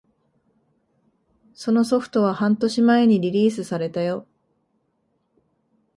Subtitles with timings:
[1.53, 4.25] そのソフトは半年前にリリースされたよ